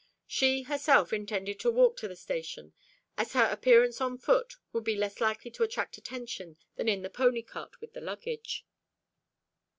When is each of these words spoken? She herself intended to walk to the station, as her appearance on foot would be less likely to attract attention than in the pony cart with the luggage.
She 0.25 0.63
herself 0.63 1.13
intended 1.13 1.59
to 1.59 1.69
walk 1.69 1.95
to 1.97 2.07
the 2.07 2.15
station, 2.15 2.73
as 3.19 3.33
her 3.33 3.43
appearance 3.45 4.01
on 4.01 4.17
foot 4.17 4.55
would 4.73 4.83
be 4.83 4.95
less 4.95 5.21
likely 5.21 5.51
to 5.51 5.61
attract 5.63 5.95
attention 5.95 6.57
than 6.75 6.87
in 6.89 7.03
the 7.03 7.09
pony 7.11 7.43
cart 7.43 7.79
with 7.79 7.93
the 7.93 8.01
luggage. 8.01 8.65